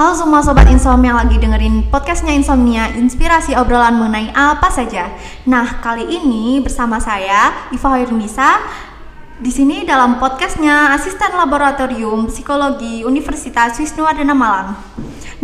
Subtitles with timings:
[0.00, 5.12] Halo semua sobat insomnia yang lagi dengerin podcastnya Insomnia, inspirasi obrolan mengenai apa saja.
[5.44, 8.64] Nah, kali ini bersama saya Iva Hoirunisa
[9.36, 14.72] di sini dalam podcastnya Asisten Laboratorium Psikologi Universitas Wisnuwardana Malang.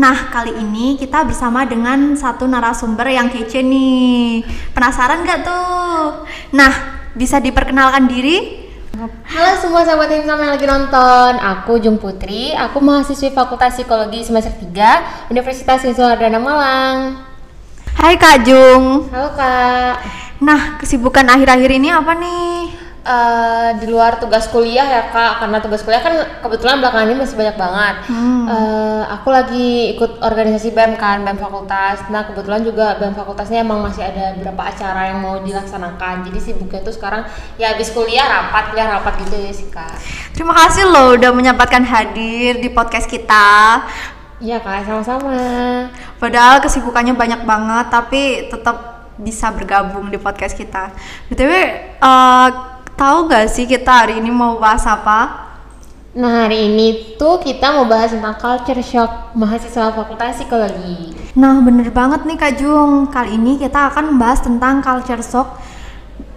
[0.00, 4.40] Nah, kali ini kita bersama dengan satu narasumber yang kece nih.
[4.72, 6.24] Penasaran gak tuh?
[6.56, 6.72] Nah,
[7.12, 8.65] bisa diperkenalkan diri?
[8.96, 14.48] Halo semua sahabat Insam yang lagi nonton, aku Jung Putri, aku mahasiswi Fakultas Psikologi semester
[14.56, 17.20] 3 Universitas Wisnuwardana Malang.
[17.92, 19.12] Hai Kak Jung.
[19.12, 20.00] Halo Kak.
[20.40, 22.55] Nah, kesibukan akhir-akhir ini apa nih?
[23.06, 27.38] Uh, di luar tugas kuliah ya kak, karena tugas kuliah kan kebetulan belakangan ini masih
[27.38, 27.94] banyak banget.
[28.10, 28.50] Hmm.
[28.50, 32.02] Uh, aku lagi ikut organisasi BEM kan, BEM fakultas.
[32.10, 36.26] Nah kebetulan juga BEM fakultasnya emang masih ada beberapa acara yang mau dilaksanakan.
[36.26, 37.22] Jadi sibuknya tuh sekarang
[37.54, 40.02] ya habis kuliah rapat, kuliah rapat gitu ya sih kak.
[40.34, 43.86] Terima kasih loh udah menyempatkan hadir di podcast kita.
[44.42, 45.38] Iya kak, sama-sama.
[46.18, 50.90] Padahal kesibukannya banyak banget, tapi tetap bisa bergabung di podcast kita.
[51.30, 51.52] btw,
[52.02, 55.52] uh, Tahu gak sih kita hari ini mau bahas apa?
[56.16, 61.12] Nah hari ini tuh kita mau bahas tentang culture shock mahasiswa fakultas psikologi.
[61.36, 65.60] Nah bener banget nih Kak Jung, kali ini kita akan membahas tentang culture shock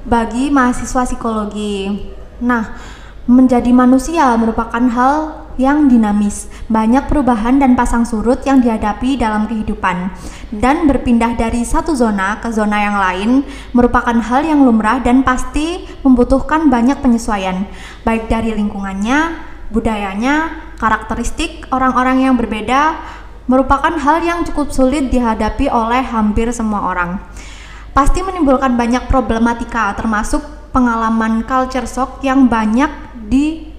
[0.04, 1.96] bagi mahasiswa psikologi.
[2.44, 2.76] Nah
[3.28, 10.08] menjadi manusia merupakan hal yang dinamis, banyak perubahan dan pasang surut yang dihadapi dalam kehidupan.
[10.56, 13.30] Dan berpindah dari satu zona ke zona yang lain
[13.76, 17.68] merupakan hal yang lumrah dan pasti membutuhkan banyak penyesuaian,
[18.08, 19.36] baik dari lingkungannya,
[19.76, 22.96] budayanya, karakteristik orang-orang yang berbeda
[23.50, 27.20] merupakan hal yang cukup sulit dihadapi oleh hampir semua orang.
[27.92, 30.40] Pasti menimbulkan banyak problematika termasuk
[30.70, 33.70] pengalaman culture shock yang banyak di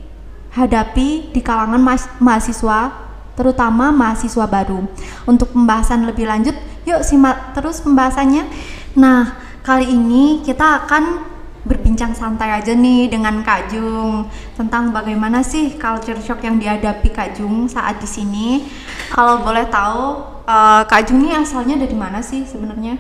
[0.55, 2.95] hadapi di kalangan ma mahasiswa,
[3.35, 4.87] terutama mahasiswa baru.
[5.27, 6.55] Untuk pembahasan lebih lanjut,
[6.87, 8.47] yuk simak terus pembahasannya.
[8.95, 9.35] Nah,
[9.67, 14.25] kali ini kita akan berbincang santai aja nih dengan Kak Jung
[14.57, 18.65] tentang bagaimana sih culture shock yang dihadapi Kak Jung saat di sini.
[19.13, 22.97] Kalau boleh tahu, uh, Kak Jung ini asalnya dari mana sih sebenarnya?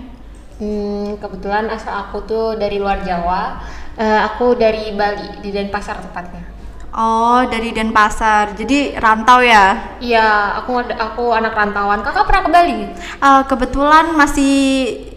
[0.60, 3.64] Hmm, kebetulan asal aku tuh dari luar Jawa.
[4.00, 6.40] Uh, aku dari Bali, di Denpasar tepatnya.
[6.96, 8.56] Oh, dari Denpasar.
[8.56, 9.92] Jadi rantau ya?
[10.00, 12.00] Iya, aku aku anak rantauan.
[12.00, 12.78] Kakak pernah ke Bali?
[13.20, 14.56] Uh, kebetulan masih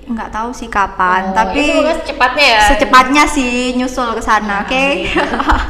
[0.03, 2.61] nggak tahu sih kapan, oh, tapi ya secepatnya ya.
[2.75, 4.67] Secepatnya sih nyusul ke sana, oke?
[4.67, 5.07] Okay?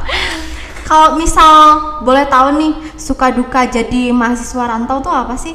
[0.90, 1.54] Kalau misal
[2.02, 5.54] boleh tahu nih, suka duka jadi mahasiswa rantau tuh apa sih?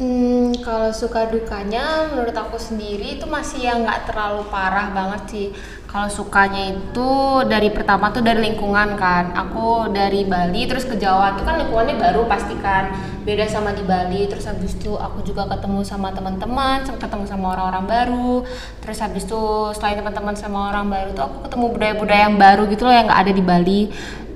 [0.00, 5.46] Hmm, kalau suka dukanya menurut aku sendiri itu masih yang nggak terlalu parah banget sih.
[5.90, 7.10] Kalau sukanya itu
[7.50, 9.34] dari pertama tuh dari lingkungan kan.
[9.34, 12.94] Aku dari Bali terus ke Jawa itu kan lingkungannya baru pasti kan.
[13.26, 14.30] Beda sama di Bali.
[14.30, 18.46] Terus habis itu aku juga ketemu sama teman-teman, ketemu sama orang-orang baru.
[18.78, 19.42] Terus habis itu
[19.74, 23.22] selain teman-teman sama orang baru tuh aku ketemu budaya-budaya yang baru gitu loh yang nggak
[23.26, 23.80] ada di Bali.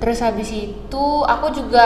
[0.03, 1.85] Terus habis itu aku juga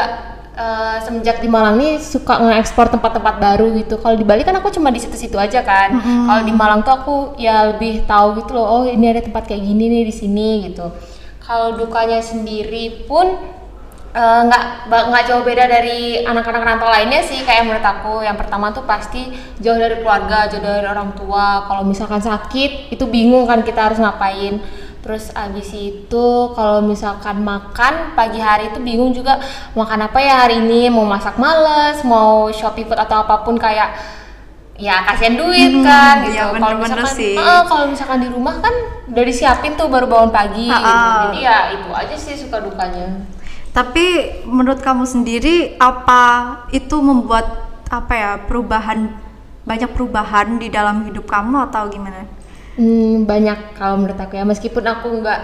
[0.59, 3.96] uh, semenjak di Malang nih suka nge-ekspor tempat-tempat baru gitu.
[3.97, 5.96] Kalau di Bali kan aku cuma di situ-situ aja kan.
[5.96, 6.25] Mm -hmm.
[6.28, 8.68] Kalau di Malang tuh aku ya lebih tahu gitu loh.
[8.68, 10.92] Oh ini ada tempat kayak gini nih di sini gitu.
[11.40, 13.25] Kalau dukanya sendiri pun
[14.14, 18.38] eh, nggak uh, nggak jauh beda dari anak-anak rantau lainnya sih kayak menurut aku yang
[18.38, 23.50] pertama tuh pasti jauh dari keluarga jauh dari orang tua kalau misalkan sakit itu bingung
[23.50, 24.62] kan kita harus ngapain
[24.99, 29.39] terus abis itu kalau misalkan makan pagi hari itu bingung juga
[29.73, 30.91] makan apa ya hari ini?
[30.91, 33.95] Mau masak males mau shopee food atau apa pun kayak
[34.79, 36.39] ya kasihan duit hmm, kan gitu.
[36.39, 38.71] ya kalau misalkan Uh, kalau misalkan di rumah kan
[39.11, 41.03] udah disiapin tuh baru bangun pagi uh, gitu.
[41.27, 43.27] jadi ya itu aja sih suka dukanya.
[43.69, 44.05] Tapi
[44.49, 49.13] menurut kamu sendiri apa itu membuat apa ya perubahan
[49.67, 52.25] banyak perubahan di dalam hidup kamu atau gimana
[52.79, 54.47] Hmm, banyak kalau menurut aku ya.
[54.47, 55.41] Meskipun aku nggak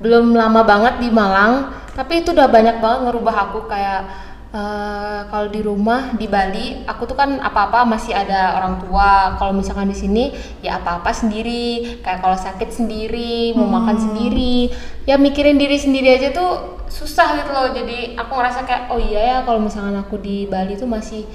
[0.00, 4.08] belum lama banget di Malang tapi itu udah banyak banget ngerubah aku kayak
[4.56, 9.36] uh, kalau di rumah di Bali aku tuh kan apa-apa masih ada orang tua.
[9.36, 10.24] Kalau misalkan di sini
[10.64, 12.00] ya apa-apa sendiri.
[12.00, 13.76] Kayak kalau sakit sendiri mau hmm.
[13.76, 14.72] makan sendiri.
[15.04, 17.68] Ya mikirin diri sendiri aja tuh susah gitu loh.
[17.74, 21.28] Jadi aku ngerasa kayak oh iya ya kalau misalkan aku di Bali tuh masih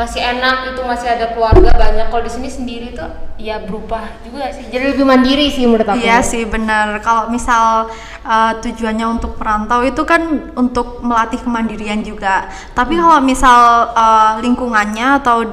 [0.00, 2.08] masih enak itu masih ada keluarga banyak.
[2.08, 4.64] Kalau di sini sendiri tuh ya berubah juga sih?
[4.72, 6.00] Jadi lebih mandiri sih menurut aku.
[6.00, 7.04] Iya sih benar.
[7.04, 7.92] Kalau misal
[8.24, 12.48] uh, tujuannya untuk perantau itu kan untuk melatih kemandirian juga.
[12.72, 13.02] Tapi hmm.
[13.04, 13.60] kalau misal
[13.92, 15.44] uh, lingkungannya atau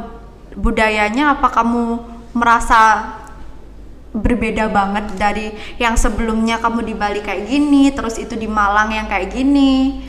[0.56, 2.00] budayanya apa kamu
[2.32, 3.14] merasa
[4.16, 6.64] berbeda banget dari yang sebelumnya?
[6.64, 10.07] Kamu di Bali kayak gini terus itu di Malang yang kayak gini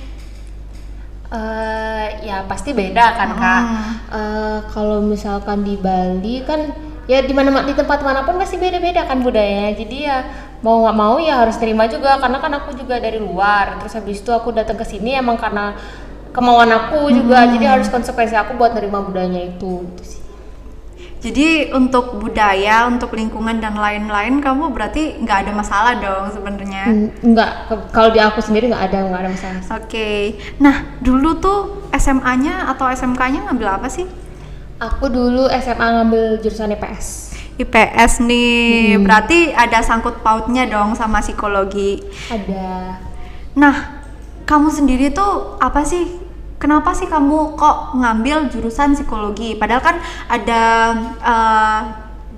[1.28, 3.62] Eh, ya pasti beda kan kak.
[3.68, 3.92] Hmm.
[4.16, 6.72] Eh, kalau misalkan di Bali kan
[7.04, 9.76] ya di mana di tempat mana pun pasti beda-beda kan budayanya.
[9.76, 10.24] Jadi ya
[10.64, 13.76] mau nggak mau ya harus terima juga karena kan aku juga dari luar.
[13.84, 15.76] Terus habis itu aku datang ke sini emang karena
[16.32, 17.44] kemauan aku juga.
[17.44, 19.84] Jadi harus konsekuensi aku buat nerima budayanya itu.
[19.84, 20.27] Gitu sih.
[21.18, 27.10] Jadi untuk budaya, untuk lingkungan dan lain-lain kamu berarti nggak ada masalah dong sebenarnya.
[27.20, 29.60] Enggak, ke- kalau di aku sendiri nggak ada nggak ada masalah.
[29.82, 30.38] Oke.
[30.62, 31.58] Nah, dulu tuh
[31.90, 34.06] SMA-nya atau SMK-nya ngambil apa sih?
[34.78, 37.34] Aku dulu SMA ngambil jurusan IPS.
[37.58, 38.94] IPS nih.
[38.94, 39.02] Hmm.
[39.02, 41.98] Berarti ada sangkut pautnya dong sama psikologi.
[42.30, 42.94] Ada.
[43.58, 43.74] Nah,
[44.46, 46.27] kamu sendiri tuh apa sih?
[46.58, 49.54] Kenapa sih kamu kok ngambil jurusan psikologi?
[49.54, 49.96] Padahal kan
[50.26, 50.62] ada
[51.22, 51.80] eh,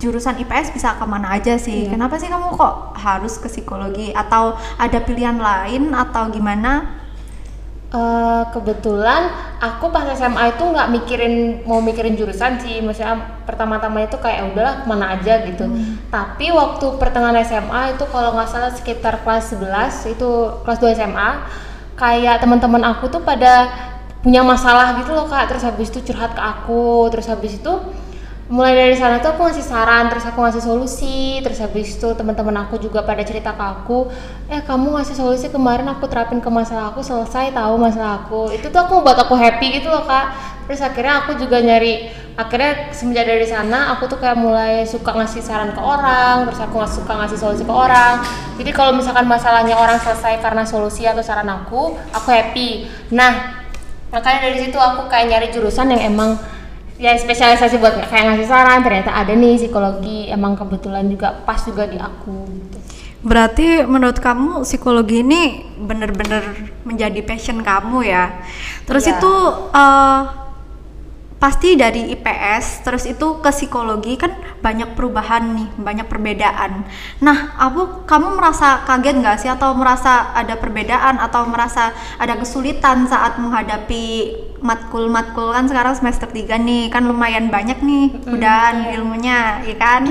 [0.01, 1.89] jurusan IPS bisa ke mana aja sih.
[1.89, 1.97] Iya.
[1.97, 4.13] Kenapa sih kamu kok harus ke psikologi?
[4.13, 7.01] Atau ada pilihan lain atau gimana?
[7.91, 11.35] Eh, kebetulan aku pas SMA itu nggak mikirin
[11.67, 15.67] mau mikirin jurusan sih, maksudnya pertama-tama itu kayak "Ya udahlah ke mana aja gitu.
[16.07, 20.31] Tapi waktu pertengahan SMA itu kalau nggak salah sekitar kelas 11 itu
[20.63, 21.31] kelas 2 SMA,
[21.99, 23.67] kayak teman-teman aku tuh pada
[24.21, 27.73] punya masalah gitu loh kak, terus habis itu curhat ke aku, terus habis itu
[28.51, 31.39] mulai dari sana tuh aku ngasih saran terus aku ngasih solusi.
[31.39, 34.11] Terus habis itu teman-teman aku juga pada cerita ke aku
[34.51, 38.51] eh kamu ngasih solusi kemarin aku terapin ke masalah aku selesai tahu masalah aku.
[38.51, 40.35] Itu tuh aku buat aku happy gitu loh kak.
[40.67, 45.43] Terus akhirnya aku juga nyari akhirnya semenjak dari sana aku tuh kayak mulai suka ngasih
[45.43, 48.19] saran ke orang terus aku suka ngasih solusi ke orang.
[48.59, 52.91] Jadi kalau misalkan masalahnya orang selesai karena solusi atau saran aku aku happy.
[53.15, 53.60] Nah
[54.11, 56.35] makanya dari situ aku kayak nyari jurusan yang emang
[57.01, 61.89] ya spesialisasi buat kayak ngasih saran ternyata ada nih psikologi emang kebetulan juga pas juga
[61.89, 62.77] di aku gitu.
[63.21, 66.41] Berarti menurut kamu psikologi ini bener-bener
[66.85, 68.33] menjadi passion kamu ya?
[68.89, 69.17] Terus Iya.
[69.17, 69.33] itu
[69.73, 70.21] eh,
[71.41, 76.85] pasti dari IPS, terus itu ke psikologi kan banyak perubahan nih, banyak perbedaan.
[77.25, 83.09] Nah, aku kamu merasa kaget nggak sih atau merasa ada perbedaan atau merasa ada kesulitan
[83.09, 89.77] saat menghadapi matkul-matkul kan sekarang semester 3 nih kan lumayan banyak nih udahan ilmunya, ya
[89.81, 90.05] kan?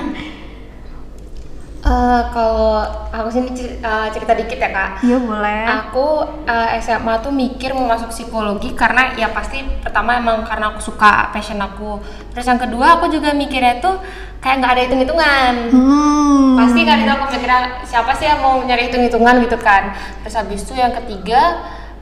[1.89, 5.65] Eh, kalau aku sini cer- eh, cerita dikit ya kak Iya boleh.
[5.65, 6.07] aku
[6.45, 11.29] eh, SMA tuh mikir mau masuk psikologi karena ya pasti pertama emang karena aku suka
[11.29, 11.97] passion aku
[12.29, 13.97] terus yang kedua aku juga mikirnya tuh
[14.37, 16.55] kayak nggak ada hitung-hitungan Hmm.
[16.55, 19.89] pasti kan itu aku mikirnya siapa sih yang mau nyari hitung-hitungan gitu kan
[20.21, 21.57] terus habis itu yang ketiga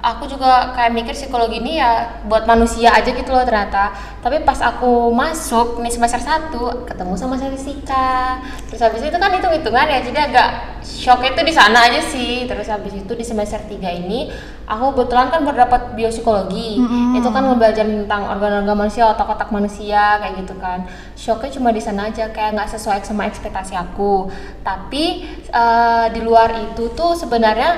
[0.07, 3.92] aku juga kayak mikir psikologi ini ya buat manusia aja gitu loh ternyata.
[4.24, 8.39] Tapi pas aku masuk nih semester 1 ketemu sama statistika
[8.71, 10.50] terus habis itu kan hitung-hitungan ya jadi agak
[10.83, 12.48] shock itu di sana aja sih.
[12.48, 14.31] Terus habis itu di semester 3 ini
[14.63, 16.80] aku kebetulan kan baru dapat biopsikologi.
[16.80, 17.19] Mm-mm.
[17.19, 20.88] itu kan ngebelajar tentang organ-organ manusia otak-otak manusia kayak gitu kan.
[21.19, 24.31] Shocknya cuma di sana aja kayak nggak sesuai sama ekspektasi aku.
[24.63, 27.71] Tapi eh, di luar itu tuh sebenarnya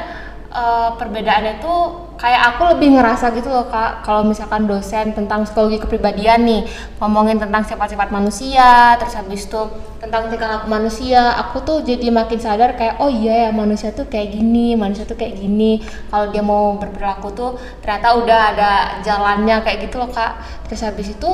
[0.54, 5.80] eh, perbedaannya tuh kayak aku lebih ngerasa gitu loh kak kalau misalkan dosen tentang psikologi
[5.80, 6.62] kepribadian nih
[7.00, 9.62] ngomongin tentang sifat-sifat manusia terus habis itu
[10.04, 14.08] tentang tingkah laku manusia aku tuh jadi makin sadar kayak oh iya ya manusia tuh
[14.12, 15.84] kayak gini manusia tuh kayak gini.
[16.10, 17.52] Kalau dia mau berperilaku tuh
[17.84, 18.72] ternyata udah ada
[19.04, 20.40] jalannya kayak gitu loh kak.
[20.68, 21.30] Terus habis itu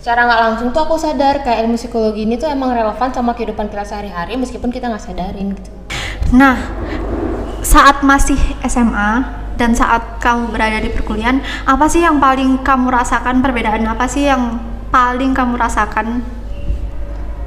[0.00, 3.70] secara nggak langsung tuh aku sadar kayak ilmu psikologi ini tuh emang relevan sama kehidupan
[3.72, 5.70] kita sehari-hari meskipun kita nggak sadarin gitu.
[6.32, 6.56] Nah,
[7.60, 13.44] saat masih SMA dan saat kamu berada di perkuliahan, apa sih yang paling kamu rasakan
[13.44, 14.58] perbedaan apa sih yang
[14.92, 16.22] paling kamu rasakan?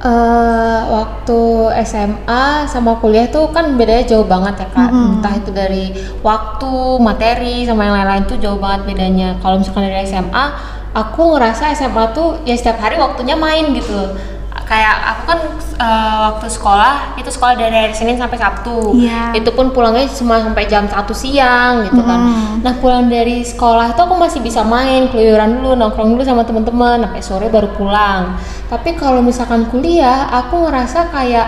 [0.06, 1.40] Eh, waktu
[1.82, 5.18] SMA sama kuliah tuh kan bedanya jauh banget ya kak Mm-mm.
[5.18, 10.06] entah itu dari waktu materi sama yang lain-lain tuh jauh banget bedanya kalau misalkan dari
[10.06, 10.46] SMA
[10.94, 14.14] aku ngerasa SMA tuh ya setiap hari waktunya main gitu
[14.56, 15.40] kayak aku kan
[15.76, 19.36] eh, waktu sekolah itu sekolah dari hari Senin sampai Sabtu Iya.
[19.36, 22.64] itu pun pulangnya cuma sampai jam 1 siang gitu kan Mm.
[22.64, 27.04] Nah pulang dari sekolah itu aku masih bisa main, keluyuran dulu, nongkrong dulu sama teman-teman,
[27.04, 28.40] sampai sore baru pulang.
[28.66, 31.48] Tapi kalau misalkan kuliah, aku ngerasa kayak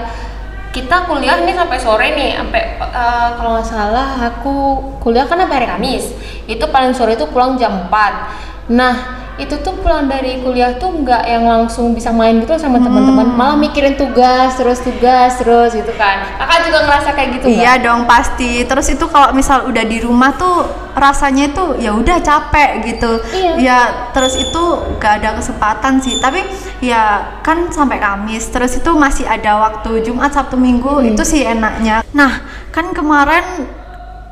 [0.69, 4.53] kita kuliah nih sampai sore nih, sampai eh, kalau nggak salah aku
[5.01, 6.11] kuliah kan sampai hari Kamis.
[6.45, 8.69] Itu paling sore itu pulang jam 4.
[8.69, 8.93] Nah
[9.37, 13.53] itu tuh pulang dari kuliah tuh nggak yang langsung bisa main gitu sama teman-teman, malah
[13.53, 16.25] mikirin tugas terus tugas terus gitu kan.
[16.41, 17.45] Kakak juga ngerasa kayak gitu?
[17.53, 18.65] Iya dong pasti.
[18.65, 20.65] Terus itu kalau misal udah di rumah tuh
[20.97, 23.11] rasanya itu ya udah capek gitu.
[23.29, 23.51] Iya.
[23.61, 23.79] Ya
[24.09, 24.63] terus itu
[24.97, 26.17] gak ada kesempatan sih.
[26.17, 26.41] Tapi
[26.81, 28.49] ya kan sampai Kamis.
[28.49, 31.13] Terus itu masih ada waktu Jumat, Sabtu, Minggu Hmm.
[31.13, 32.01] itu sih enaknya.
[32.17, 32.41] Nah
[32.73, 33.69] kan kemarin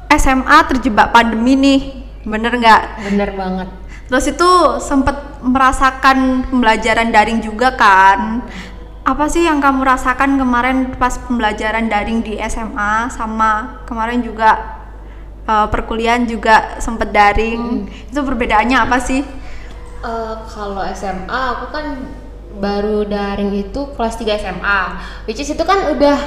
[0.09, 1.81] SMA terjebak pandemi nih.
[2.25, 3.69] bener nggak bener banget
[4.05, 8.45] terus itu sempet merasakan pembelajaran daring juga kan.
[9.05, 14.81] Apa sih yang kamu rasakan kemarin pas pembelajaran daring di SMA sama kemarin juga
[15.45, 17.85] uh, perkuliahan juga sempet daring?
[17.85, 18.09] Hmm.
[18.09, 19.21] itu perbedaannya apa sih?
[20.01, 21.85] Uh, kalau SMA aku kan
[22.55, 24.81] baru daring itu kelas 3 SMA
[25.27, 26.17] which is itu kan udah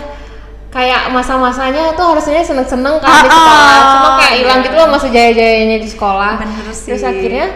[0.68, 3.68] kayak masa-masanya tuh harusnya seneng-seneng kan ah, di sekolah.
[3.72, 6.34] ah, cuma kayak hilang gitu loh masa jaya-jayanya di sekolah.
[6.44, 6.92] Bener sih.
[6.92, 7.46] terus akhirnya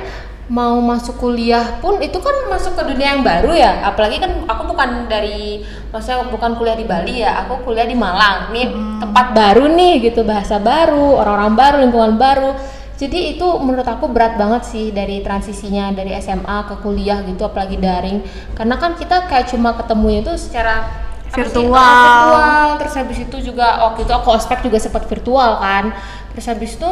[0.52, 3.84] mau masuk kuliah pun itu kan masuk ke dunia yang baru ya.
[3.84, 5.60] Apalagi kan aku bukan dari
[5.92, 8.72] maksudnya bukan kuliah di Bali ya aku kuliah di Malang nih.
[8.72, 9.00] Hmm.
[9.04, 12.56] tempat baru nih gitu bahasa baru orang-orang baru lingkungan baru.
[12.96, 17.76] Jadi itu menurut aku berat banget sih dari transisinya dari SMA ke kuliah gitu apalagi
[17.76, 18.24] daring.
[18.56, 20.86] Karena kan kita kayak cuma ketemunya itu secara
[21.32, 21.48] virtual.
[21.48, 25.96] Sih, virtual terus habis itu juga waktu itu aku ospek juga sempat virtual kan.
[26.36, 26.90] Terus habis itu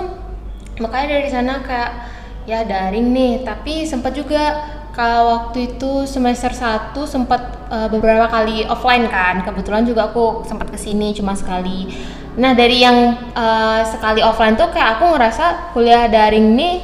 [0.81, 1.91] makanya dari sana kayak
[2.49, 3.33] ya daring nih.
[3.45, 9.45] Tapi sempat juga kalau waktu itu semester 1 sempat uh, beberapa kali offline kan.
[9.45, 11.93] Kebetulan juga aku sempat ke sini cuma sekali.
[12.41, 16.77] Nah dari yang uh, sekali offline tuh kayak aku ngerasa kuliah daring nih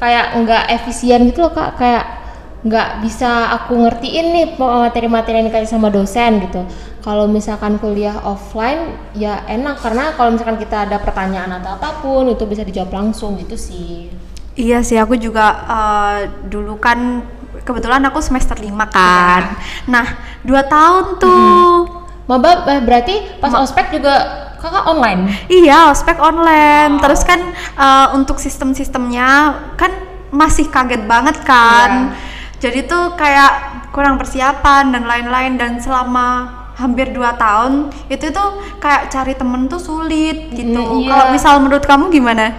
[0.00, 1.76] kayak nggak efisien gitu loh kak.
[1.76, 2.19] Kayak
[2.60, 6.60] nggak bisa aku ngertiin nih materi-materi yang dikasih sama dosen gitu.
[7.00, 12.28] Kalau misalkan kuliah offline ya enak karena kalau misalkan kita ada pertanyaan atau apa pun
[12.28, 14.12] itu bisa dijawab langsung gitu sih.
[14.60, 17.24] Iya sih aku juga uh, dulu kan
[17.64, 19.56] kebetulan aku semester 5 kan.
[19.56, 19.56] Ya.
[19.88, 20.06] Nah
[20.44, 21.32] dua tahun tuh.
[21.32, 21.98] Mm -hmm.
[22.28, 27.02] Maba eh, berarti pas Ma ospek juga kakak online iya ospek online wow.
[27.02, 27.40] terus kan
[27.74, 29.90] uh, untuk sistem-sistemnya kan
[30.30, 32.29] masih kaget banget kan yeah.
[32.60, 33.52] Jadi tuh kayak
[33.90, 35.56] kurang persiapan dan lain-lain.
[35.56, 40.80] Dan selama hampir dua tahun itu tuh kayak cari temen tuh sulit gitu.
[40.80, 41.08] Mm, yeah.
[41.08, 42.52] kalau misal menurut kamu gimana?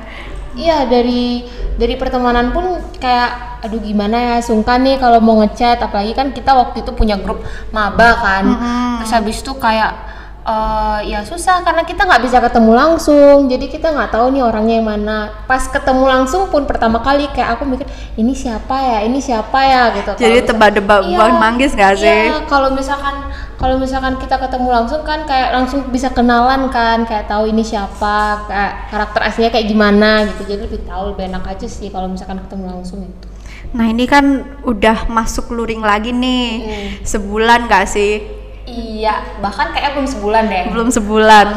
[0.57, 1.47] Iya dari
[1.79, 4.35] dari pertemanan pun kayak aduh gimana ya?
[4.41, 5.77] Sungkan nih kalau mau ngechat.
[5.77, 8.43] Apalagi kan kita waktu itu punya grup maba kan.
[8.45, 8.89] Mm -hmm.
[9.01, 10.10] terus habis itu kayak
[10.45, 13.49] uh, ya susah karena kita nggak bisa ketemu langsung.
[13.49, 15.17] Jadi kita nggak tahu nih orangnya yang mana.
[15.45, 18.97] Pas ketemu langsung pun pertama kali kayak aku mikir ini siapa ya?
[19.05, 19.83] Ini siapa ya?
[19.93, 20.11] Gitu.
[20.17, 22.09] Jadi tebak-tebak iya, manggis gak sih?
[22.29, 22.45] iya.
[22.49, 23.29] Kalau misalkan
[23.61, 28.49] kalau misalkan kita ketemu langsung kan kayak langsung bisa kenalan kan kayak tahu ini siapa
[28.49, 30.49] kayak karakter aslinya kayak gimana gitu.
[30.49, 33.27] Jadi lebih tahu lebih enak aja sih kalau misalkan ketemu langsung itu.
[33.71, 36.87] Nah ini kan udah masuk luring lagi nih, hmm.
[37.07, 38.40] sebulan gak sih?
[38.67, 40.63] Iya, bahkan kayak belum sebulan deh.
[40.69, 41.47] Belum sebulan.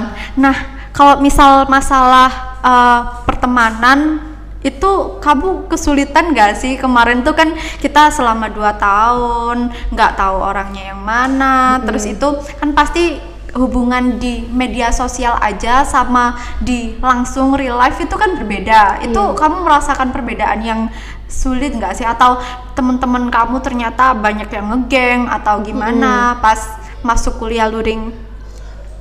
[0.41, 0.57] Nah,
[0.95, 4.23] kalau misal masalah uh, pertemanan
[4.65, 7.53] itu kamu kesulitan gak sih kemarin tuh kan
[7.85, 11.85] kita selama dua tahun nggak tahu orangnya yang mana, hmm.
[11.85, 13.21] terus itu kan pasti
[13.55, 19.05] hubungan di media sosial aja sama di langsung real life itu kan berbeda.
[19.05, 19.37] Itu hmm.
[19.37, 20.81] kamu merasakan perbedaan yang
[21.29, 22.41] sulit nggak sih atau
[22.73, 26.41] teman-teman kamu ternyata banyak yang ngegeng atau gimana hmm.
[26.41, 28.11] pas masuk kuliah luring?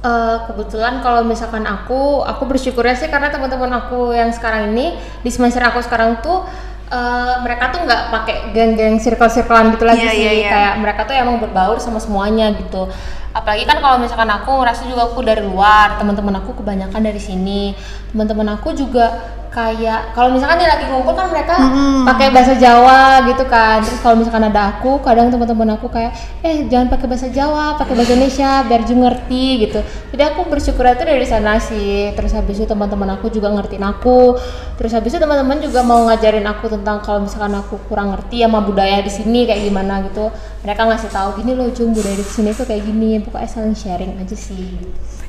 [0.04, 5.32] Uh, kebetulan kalau misalkan aku, aku bersyukurnya sih karena teman-teman aku yang sekarang ini di
[5.32, 6.44] semester aku sekarang tuh
[6.92, 10.52] uh, mereka tuh nggak pakai geng-geng circle-circlean gitu lagi yeah, sih, yeah, yeah.
[10.52, 12.92] kayak mereka tuh emang berbaur sama semuanya gitu.
[13.34, 17.74] Apalagi kan kalau misalkan aku ngerasa juga aku dari luar, teman-teman aku kebanyakan dari sini,
[18.14, 22.10] teman-teman aku juga kayak kalau misalkan dia lagi ngumpul kan mereka hmm.
[22.10, 23.86] pakai bahasa Jawa gitu kan.
[23.86, 27.94] Terus kalau misalkan ada aku kadang teman-teman aku kayak eh jangan pakai bahasa Jawa pakai
[27.94, 29.80] bahasa Indonesia biar juga ngerti gitu.
[30.10, 32.10] Jadi aku bersyukur itu dari sana sih.
[32.18, 34.42] Terus habis itu teman-teman aku juga ngertiin aku.
[34.82, 38.66] Terus habis itu teman-teman juga mau ngajarin aku tentang kalau misalkan aku kurang ngerti sama
[38.66, 40.34] budaya di sini kayak gimana gitu.
[40.66, 44.20] Mereka ngasih tahu gini loh Jung budaya di sini tuh kayak gini pokoknya saling sharing
[44.20, 44.78] aja sih.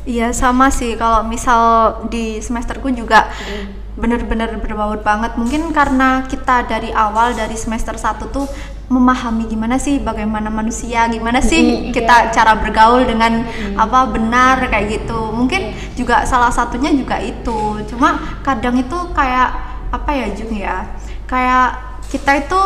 [0.05, 0.99] Iya sama sih.
[1.01, 1.61] Kalau misal
[2.13, 3.97] di semesterku juga hmm.
[3.97, 5.39] bener-bener berbaur banget.
[5.41, 8.45] Mungkin karena kita dari awal dari semester 1 tuh
[8.85, 12.31] memahami gimana sih bagaimana manusia gimana sih mm, kita iya.
[12.37, 13.81] cara bergaul dengan mm.
[13.81, 15.33] apa benar kayak gitu.
[15.33, 17.81] Mungkin juga salah satunya juga itu.
[17.89, 19.49] Cuma kadang itu kayak
[19.89, 20.85] apa ya Jung ya?
[21.25, 21.81] Kayak
[22.13, 22.63] kita itu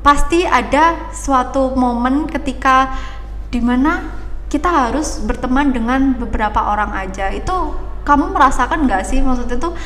[0.00, 2.94] pasti ada suatu momen ketika
[3.52, 4.25] di mana
[4.56, 7.76] kita harus berteman dengan beberapa orang aja itu
[8.08, 9.76] kamu merasakan nggak sih maksudnya tuh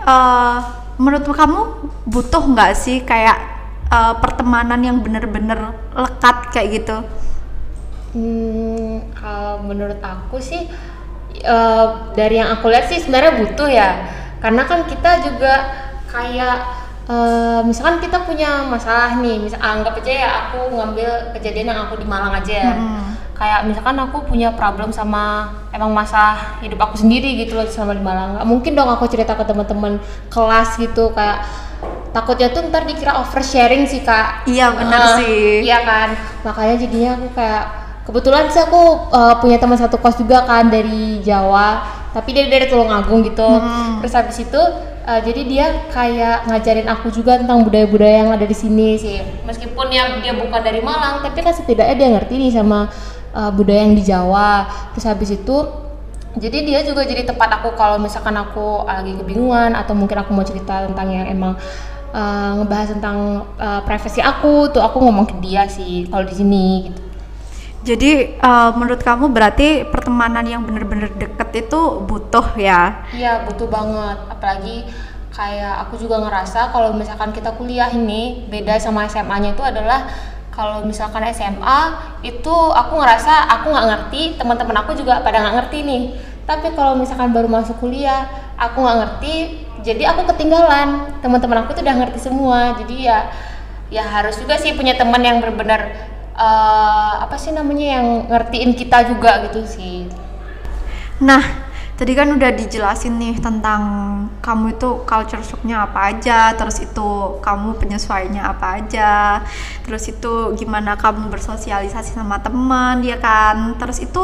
[0.00, 0.64] uh,
[0.96, 1.60] menurut kamu
[2.08, 3.36] butuh nggak sih kayak
[3.92, 6.96] uh, pertemanan yang bener-bener lekat kayak gitu?
[8.16, 10.70] Hmm, kalau menurut aku sih
[11.44, 14.06] uh, dari yang aku lihat sih sebenarnya butuh ya,
[14.38, 15.54] karena kan kita juga
[16.08, 16.56] kayak
[17.10, 21.98] uh, misalkan kita punya masalah nih, misal anggap aja ya aku ngambil kejadian yang aku
[21.98, 22.72] di Malang aja ya.
[22.78, 27.92] Hmm kayak misalkan aku punya problem sama emang masa hidup aku sendiri gitu loh selama
[27.92, 28.28] di Malang.
[28.38, 29.98] Nggak mungkin dong aku cerita ke teman-teman
[30.30, 31.42] kelas gitu kayak
[32.14, 34.46] takutnya tuh ntar dikira oversharing sih kak.
[34.46, 35.44] Iya, bener Eh, sih.
[35.66, 36.14] iya kan?
[36.46, 37.64] Makanya jadinya aku kayak
[38.06, 41.82] kebetulan sih aku uh, punya teman satu kos juga kan dari Jawa
[42.14, 43.42] tapi dia dari Tulungagung gitu.
[43.42, 43.98] Hmm.
[43.98, 44.60] terus habis itu
[45.02, 49.18] uh, jadi dia kayak ngajarin aku juga tentang budaya-budaya yang ada di sini sih.
[49.42, 52.86] Meskipun ya dia bukan dari Malang tapi kan setidaknya dia ngerti nih sama
[53.34, 55.56] uh, budaya yang di Jawa terus habis itu
[56.34, 60.42] jadi dia juga jadi tempat aku kalau misalkan aku lagi kebingungan atau mungkin aku mau
[60.42, 61.54] cerita tentang yang emang
[62.10, 66.66] uh, ngebahas tentang uh, privasi aku tuh aku ngomong ke dia sih kalau di sini
[66.90, 67.04] gitu.
[67.84, 73.04] Jadi eh, menurut kamu berarti pertemanan yang bener-bener deket itu butuh ya?
[73.12, 74.88] Iya butuh banget apalagi
[75.28, 80.08] kayak aku juga ngerasa kalau misalkan kita kuliah ini beda sama SMA-nya itu adalah
[80.54, 81.80] kalau misalkan SMA
[82.22, 86.02] itu aku ngerasa aku nggak ngerti teman-teman aku juga pada nggak ngerti nih.
[86.46, 89.34] Tapi kalau misalkan baru masuk kuliah aku nggak ngerti
[89.82, 91.18] jadi aku ketinggalan.
[91.18, 93.18] Teman-teman aku tuh udah ngerti semua jadi ya
[93.90, 95.90] ya harus juga sih punya teman yang benar-benar
[96.38, 100.06] eh, apa sih namanya yang ngertiin kita juga gitu sih.
[101.18, 101.42] Nah,
[101.94, 103.82] tadi kan udah dijelasin nih tentang
[104.42, 109.12] kamu itu culture shocknya apa aja, terus itu kamu penyesuaiannya apa aja,
[109.86, 113.78] terus itu gimana kamu bersosialisasi sama teman, ya kan?
[113.78, 114.22] Terus itu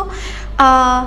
[0.59, 1.01] eh,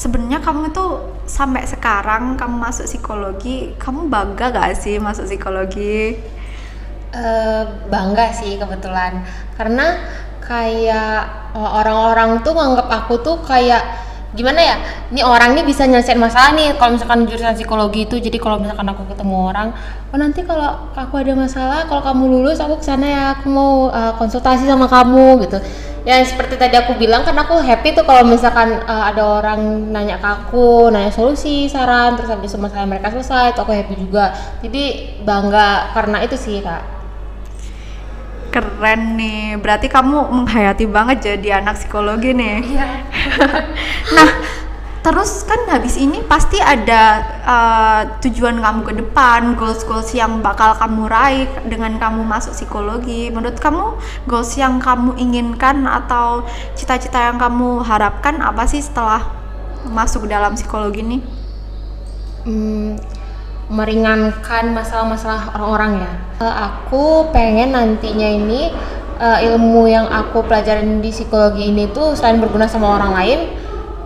[0.00, 0.84] sebenarnya kamu itu
[1.28, 6.16] sampai sekarang kamu masuk psikologi, kamu bangga gak sih masuk psikologi?
[7.16, 9.24] Eh, bangga sih kebetulan
[9.56, 10.00] karena
[10.40, 14.05] kayak eh, orang-orang tuh nganggap aku tuh kayak
[14.36, 14.76] gimana ya?
[15.08, 16.76] Ini orang nih bisa nyelesain masalah nih.
[16.76, 19.68] Kalau misalkan jurusan psikologi itu jadi kalau misalkan aku ketemu orang
[20.12, 23.24] oh nanti kalau aku ada masalah kalau kamu lulus aku ke sana ya.
[23.40, 25.58] Aku mau eh, konsultasi sama kamu gitu.
[26.06, 30.20] Ya seperti tadi aku bilang kan aku happy tuh kalau misalkan eh, ada orang nanya
[30.20, 34.36] ke aku nanya solusi saran terus habis itu masalah mereka selesai tuh aku happy juga.
[34.60, 36.95] Jadi bangga karena itu sih kak
[38.50, 42.56] Keren nih, berarti kamu menghayati banget jadi anak psikologi nih.
[42.64, 42.88] Iya.
[44.16, 44.30] Nah,
[45.02, 51.10] terus kan habis ini pasti ada uh, tujuan kamu ke depan, goals-goals yang bakal kamu
[51.10, 53.28] raih dengan kamu masuk psikologi.
[53.34, 53.98] Menurut kamu,
[54.30, 56.46] goals yang kamu inginkan atau
[56.78, 59.26] cita-cita yang kamu harapkan apa sih setelah
[59.90, 61.18] masuk dalam psikologi ini?
[62.46, 62.94] Hmm,
[63.66, 66.12] meringankan masalah-masalah orang-orang ya.
[66.46, 68.70] Eh, aku pengen nantinya ini
[69.18, 73.40] eh, ilmu yang aku pelajarin di psikologi ini tuh selain berguna sama orang lain,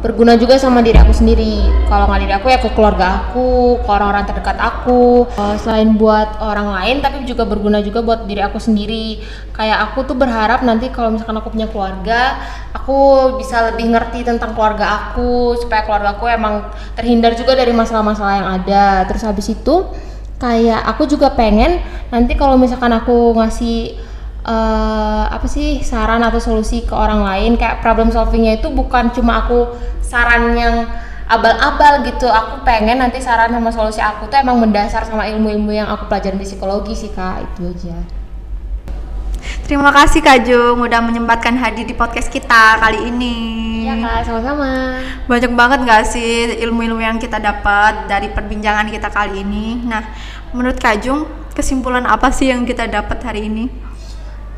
[0.01, 1.61] berguna juga sama diri aku sendiri.
[1.87, 5.29] Kalau nggak diri aku ya ke keluarga aku, ke orang-orang terdekat aku.
[5.29, 9.21] Eh, selain buat orang lain, tapi juga berguna juga buat diri aku sendiri.
[9.53, 12.41] Kayak aku tuh berharap nanti kalau misalkan aku punya keluarga,
[12.73, 16.65] aku bisa lebih ngerti tentang keluarga aku supaya keluarga aku emang
[16.97, 19.05] terhindar juga dari masalah-masalah yang ada.
[19.05, 19.85] Terus habis itu
[20.41, 24.09] kayak aku juga pengen nanti kalau misalkan aku ngasih
[24.51, 29.47] eh, apa sih saran atau solusi ke orang lain kayak problem solvingnya itu bukan cuma
[29.47, 29.71] aku
[30.03, 30.91] saran yang
[31.31, 35.87] abal-abal gitu aku pengen nanti saran sama solusi aku tuh emang mendasar sama ilmu-ilmu yang
[35.87, 37.99] aku pelajarin di psikologi sih kak itu aja
[39.71, 43.39] Terima kasih Kak Jung udah menyempatkan hadir di podcast kita kali ini.
[43.87, 44.99] Iya kak sama-sama
[45.31, 49.79] Banyak banget nggak sih ilmu-ilmu yang kita dapat dari perbincangan kita kali ini.
[49.87, 50.03] Nah,
[50.51, 51.23] menurut Kak Jung,
[51.55, 53.71] kesimpulan apa sih yang kita dapat hari ini?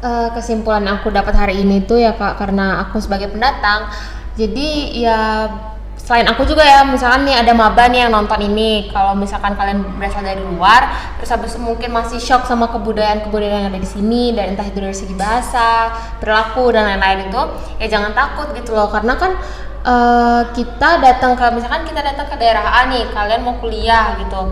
[0.02, 3.86] Eh, kesimpulan aku dapat hari ini tuh ya kak karena aku sebagai pendatang.
[4.34, 5.46] Jadi ya
[5.94, 8.90] selain aku juga ya misalkan nih ada maba nih yang nonton ini.
[8.90, 10.90] Kalau misalkan kalian berasal dari luar
[11.22, 14.96] terus habis mungkin masih shock sama kebudayaan-kebudayaan yang ada di sini dan entah itu dari
[14.98, 17.42] segi bahasa perilaku dan lain-lain itu
[17.78, 18.90] ya jangan takut gitu loh.
[18.90, 19.38] Karena kan
[19.86, 24.50] eh, kita datang ke misalkan kita datang ke daerah A nih kalian mau kuliah gitu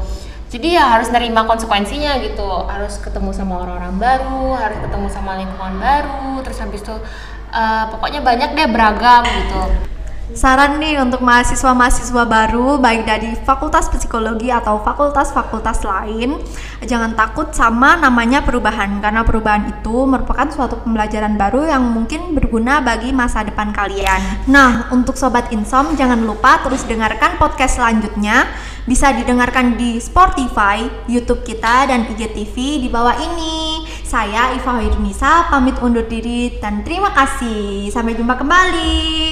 [0.51, 2.51] jadi ya harus nerima konsekuensinya gitu.
[2.67, 6.97] Harus ketemu sama orang-orang baru harus ketemu sama lingkungan baru terus habis itu
[7.55, 9.63] eh, pokoknya banyak deh beragam gitu.
[10.31, 16.39] Saran nih untuk mahasiswa-mahasiswa baru baik dari fakultas psikologi atau fakultas-fakultas lain
[16.87, 22.79] jangan takut sama namanya perubahan karena perubahan itu merupakan suatu pembelajaran baru yang mungkin berguna
[22.79, 24.47] bagi masa depan kalian.
[24.47, 28.47] Nah, untuk sobat Insom jangan lupa terus dengarkan podcast selanjutnya
[28.89, 33.85] bisa didengarkan di Spotify, YouTube kita dan IGTV di bawah ini.
[34.05, 37.87] Saya Iva Hoirunisa pamit undur diri dan terima kasih.
[37.95, 39.30] Sampai jumpa kembali.